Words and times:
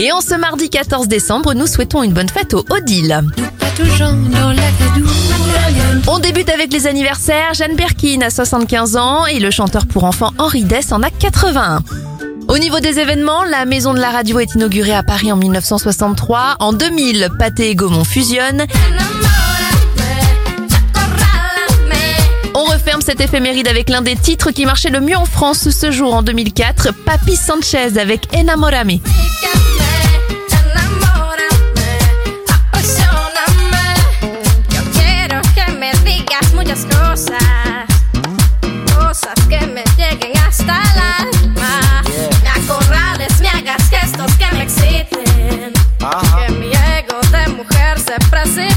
Et 0.00 0.12
en 0.12 0.20
ce 0.20 0.34
mardi 0.34 0.70
14 0.70 1.08
décembre, 1.08 1.54
nous 1.54 1.66
souhaitons 1.66 2.04
une 2.04 2.12
bonne 2.12 2.28
fête 2.28 2.54
au 2.54 2.64
Odile. 2.70 3.20
On 6.06 6.20
débute 6.20 6.48
avec 6.50 6.72
les 6.72 6.86
anniversaires. 6.86 7.52
Jeanne 7.52 7.74
Birkin 7.74 8.20
a 8.22 8.30
75 8.30 8.96
ans 8.96 9.26
et 9.26 9.40
le 9.40 9.50
chanteur 9.50 9.86
pour 9.86 10.04
enfants 10.04 10.32
Henri 10.38 10.62
Dess 10.62 10.92
en 10.92 11.02
a 11.02 11.10
81. 11.10 11.80
Au 12.46 12.58
niveau 12.58 12.78
des 12.78 13.00
événements, 13.00 13.42
la 13.42 13.64
maison 13.64 13.92
de 13.92 13.98
la 13.98 14.10
radio 14.10 14.38
est 14.38 14.54
inaugurée 14.54 14.94
à 14.94 15.02
Paris 15.02 15.32
en 15.32 15.36
1963. 15.36 16.58
En 16.60 16.72
2000, 16.72 17.30
Pathé 17.36 17.70
et 17.70 17.74
Gaumont 17.74 18.04
fusionnent. 18.04 18.66
On 22.54 22.64
referme 22.64 23.02
cette 23.02 23.20
éphéméride 23.20 23.66
avec 23.66 23.90
l'un 23.90 24.02
des 24.02 24.14
titres 24.14 24.52
qui 24.52 24.64
marchait 24.64 24.90
le 24.90 25.00
mieux 25.00 25.16
en 25.16 25.26
France 25.26 25.68
ce 25.70 25.90
jour 25.90 26.14
en 26.14 26.22
2004, 26.22 26.92
Papi 27.04 27.34
Sanchez 27.34 27.98
avec 27.98 28.28
Enamorame. 28.32 29.00
cosas, 37.18 37.86
cosas 38.96 39.34
que 39.48 39.66
me 39.66 39.82
lleguen 39.96 40.36
hasta 40.38 40.80
el 40.82 41.26
alma. 41.26 42.02
Me 42.42 42.48
acorrales, 42.48 43.40
me 43.40 43.48
hagas 43.48 43.90
gestos 43.90 44.32
que 44.34 44.46
me 44.54 44.62
exciten, 44.62 45.72
que 45.98 46.52
mi 46.52 46.70
ego 46.70 47.20
de 47.32 47.48
mujer 47.48 47.98
se 47.98 48.14
presente. 48.30 48.67